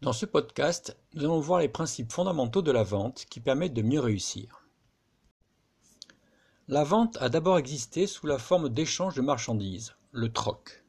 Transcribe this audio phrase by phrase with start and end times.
[0.00, 3.82] Dans ce podcast, nous allons voir les principes fondamentaux de la vente qui permettent de
[3.82, 4.64] mieux réussir.
[6.68, 10.84] La vente a d'abord existé sous la forme d'échange de marchandises, le troc.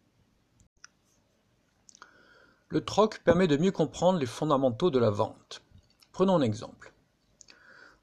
[2.68, 5.64] Le troc permet de mieux comprendre les fondamentaux de la vente.
[6.12, 6.94] Prenons un exemple.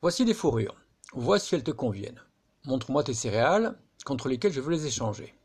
[0.02, 0.74] Voici des fourrures.
[1.12, 2.20] Vois si elles te conviennent.
[2.64, 5.38] Montre-moi tes céréales contre lesquelles je veux les échanger.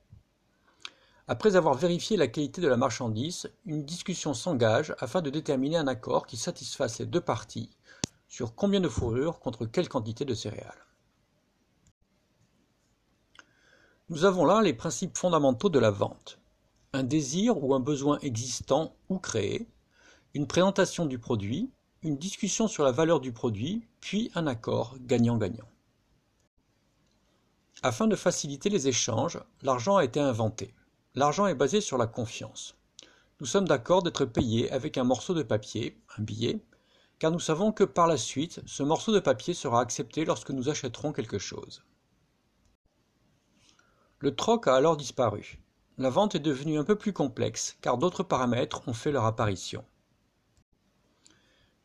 [1.27, 5.87] Après avoir vérifié la qualité de la marchandise, une discussion s'engage afin de déterminer un
[5.87, 7.69] accord qui satisfasse les deux parties
[8.27, 10.85] sur combien de fourrures contre quelle quantité de céréales.
[14.09, 16.39] Nous avons là les principes fondamentaux de la vente.
[16.93, 19.67] Un désir ou un besoin existant ou créé,
[20.33, 21.71] une présentation du produit,
[22.03, 25.67] une discussion sur la valeur du produit, puis un accord gagnant-gagnant.
[27.83, 30.73] Afin de faciliter les échanges, l'argent a été inventé.
[31.13, 32.77] L'argent est basé sur la confiance.
[33.41, 36.63] Nous sommes d'accord d'être payés avec un morceau de papier, un billet,
[37.19, 40.69] car nous savons que par la suite, ce morceau de papier sera accepté lorsque nous
[40.69, 41.83] achèterons quelque chose.
[44.19, 45.59] Le troc a alors disparu.
[45.97, 49.83] La vente est devenue un peu plus complexe, car d'autres paramètres ont fait leur apparition.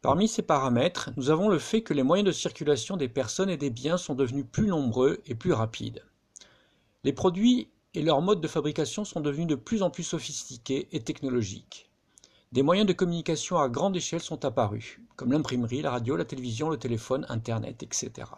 [0.02, 3.56] Parmi ces paramètres, nous avons le fait que les moyens de circulation des personnes et
[3.56, 6.04] des biens sont devenus plus nombreux et plus rapides.
[7.02, 11.00] Les produits et leurs modes de fabrication sont devenus de plus en plus sophistiqués et
[11.00, 11.90] technologiques.
[12.52, 16.68] Des moyens de communication à grande échelle sont apparus, comme l'imprimerie, la radio, la télévision,
[16.68, 18.28] le téléphone, Internet, etc.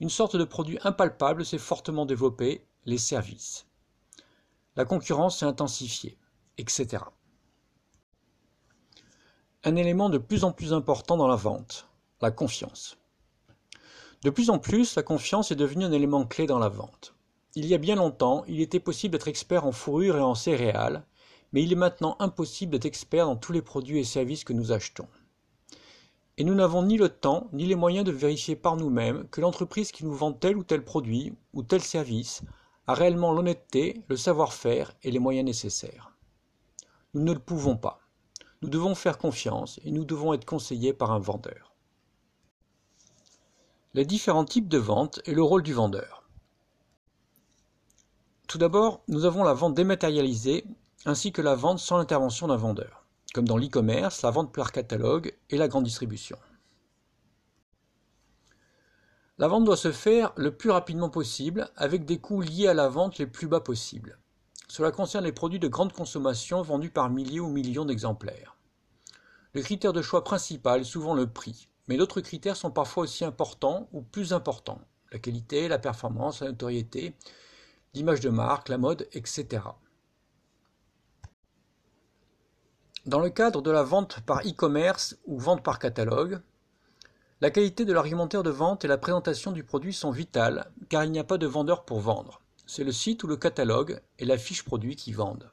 [0.00, 3.66] Une sorte de produit impalpable s'est fortement développé, les services.
[4.74, 6.16] La concurrence s'est intensifiée,
[6.56, 7.04] etc.
[9.64, 11.88] Un élément de plus en plus important dans la vente,
[12.22, 12.96] la confiance.
[14.22, 17.14] De plus en plus, la confiance est devenue un élément clé dans la vente.
[17.56, 21.04] Il y a bien longtemps, il était possible d'être expert en fourrure et en céréales,
[21.52, 24.70] mais il est maintenant impossible d'être expert dans tous les produits et services que nous
[24.70, 25.08] achetons.
[26.36, 29.90] Et nous n'avons ni le temps ni les moyens de vérifier par nous-mêmes que l'entreprise
[29.90, 32.42] qui nous vend tel ou tel produit ou tel service
[32.86, 36.16] a réellement l'honnêteté, le savoir-faire et les moyens nécessaires.
[37.14, 38.00] Nous ne le pouvons pas.
[38.62, 41.74] Nous devons faire confiance et nous devons être conseillés par un vendeur.
[43.94, 46.29] Les différents types de vente et le rôle du vendeur.
[48.50, 50.64] Tout d'abord, nous avons la vente dématérialisée
[51.04, 55.32] ainsi que la vente sans l'intervention d'un vendeur, comme dans l'e-commerce, la vente par catalogue
[55.50, 56.36] et la grande distribution.
[59.38, 62.88] La vente doit se faire le plus rapidement possible avec des coûts liés à la
[62.88, 64.18] vente les plus bas possibles.
[64.66, 68.56] Cela concerne les produits de grande consommation vendus par milliers ou millions d'exemplaires.
[69.52, 73.24] Le critère de choix principal est souvent le prix, mais d'autres critères sont parfois aussi
[73.24, 74.80] importants ou plus importants.
[75.12, 77.14] La qualité, la performance, la notoriété,
[77.94, 79.62] l'image de marque, la mode, etc.
[83.06, 86.40] Dans le cadre de la vente par e-commerce ou vente par catalogue,
[87.40, 91.10] la qualité de l'argumentaire de vente et la présentation du produit sont vitales car il
[91.10, 92.42] n'y a pas de vendeur pour vendre.
[92.66, 95.50] C'est le site ou le catalogue et la fiche produit qui vendent.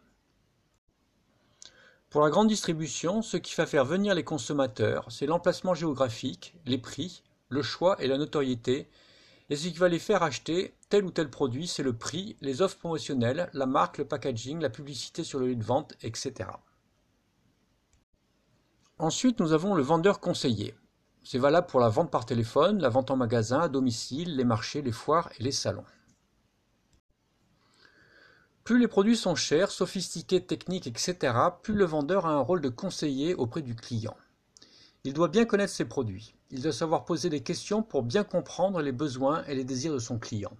[2.10, 6.78] Pour la grande distribution, ce qui va faire venir les consommateurs, c'est l'emplacement géographique, les
[6.78, 8.90] prix, le choix et la notoriété
[9.50, 12.62] et ce qui va les faire acheter tel ou tel produit, c'est le prix, les
[12.62, 16.50] offres promotionnelles, la marque, le packaging, la publicité sur le lieu de vente, etc.
[19.00, 20.76] Ensuite, nous avons le vendeur conseillé.
[21.24, 24.82] C'est valable pour la vente par téléphone, la vente en magasin, à domicile, les marchés,
[24.82, 25.86] les foires et les salons.
[28.64, 32.70] Plus les produits sont chers, sophistiqués, techniques, etc., plus le vendeur a un rôle de
[32.70, 34.18] conseiller auprès du client.
[35.06, 36.37] Il doit bien connaître ses produits.
[36.50, 40.00] Il doit savoir poser des questions pour bien comprendre les besoins et les désirs de
[40.00, 40.56] son client.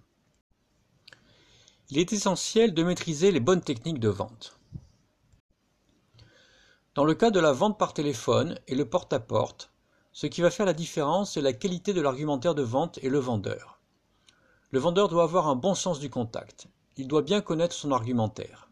[1.88, 4.58] Il est essentiel de maîtriser les bonnes techniques de vente.
[6.94, 9.72] Dans le cas de la vente par téléphone et le porte-à-porte,
[10.12, 13.18] ce qui va faire la différence, c'est la qualité de l'argumentaire de vente et le
[13.18, 13.80] vendeur.
[14.70, 16.66] Le vendeur doit avoir un bon sens du contact.
[16.98, 18.68] Il doit bien connaître son argumentaire.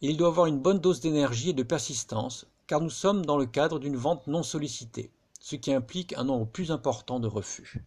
[0.00, 3.44] il doit avoir une bonne dose d'énergie et de persistance, car nous sommes dans le
[3.44, 7.82] cadre d'une vente non sollicitée ce qui implique un nombre plus important de refus.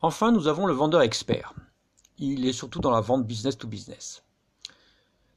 [0.00, 1.54] Enfin, nous avons le vendeur expert.
[2.18, 4.22] Il est surtout dans la vente business to business.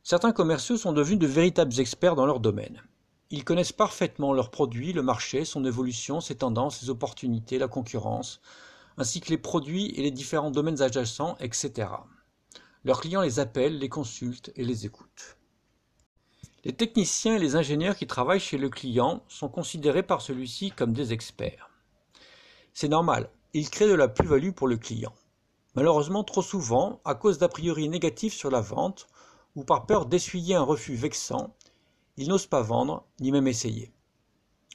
[0.04, 2.82] Certains commerciaux sont devenus de véritables experts dans leur domaine.
[3.32, 8.40] Ils connaissent parfaitement leurs produits, le marché, son évolution, ses tendances, ses opportunités, la concurrence,
[8.98, 11.90] ainsi que les produits et les différents domaines adjacents, etc.
[12.84, 15.38] Leurs clients les appellent, les consultent et les écoutent.
[16.66, 20.94] Les techniciens et les ingénieurs qui travaillent chez le client sont considérés par celui-ci comme
[20.94, 21.70] des experts.
[22.74, 25.14] C'est normal, ils créent de la plus-value pour le client.
[25.76, 29.06] Malheureusement, trop souvent, à cause d'a priori négatifs sur la vente,
[29.56, 31.56] ou par peur d'essuyer un refus vexant,
[32.18, 33.94] ils n'osent pas vendre, ni même essayer.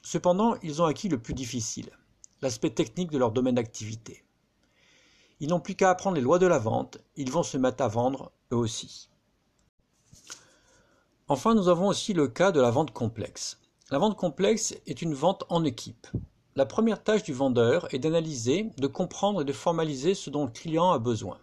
[0.04, 1.90] Cependant, ils ont acquis le plus difficile,
[2.40, 4.22] l'aspect technique de leur domaine d'activité.
[5.40, 7.88] Ils n'ont plus qu'à apprendre les lois de la vente, ils vont se mettre à
[7.88, 9.10] vendre eux aussi.
[11.32, 13.60] Enfin, nous avons aussi le cas de la vente complexe.
[13.92, 16.08] La vente complexe est une vente en équipe.
[16.56, 20.50] La première tâche du vendeur est d'analyser, de comprendre et de formaliser ce dont le
[20.50, 21.38] client a besoin.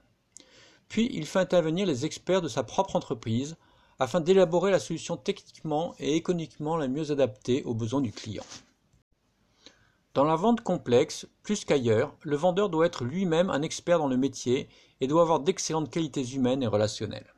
[0.90, 3.56] Puis il fait intervenir les experts de sa propre entreprise
[3.98, 8.46] afin d'élaborer la solution techniquement et économiquement la mieux adaptée aux besoins du client.
[10.14, 14.18] Dans la vente complexe, plus qu'ailleurs, le vendeur doit être lui-même un expert dans le
[14.18, 14.68] métier
[15.00, 17.37] et doit avoir d'excellentes qualités humaines et relationnelles.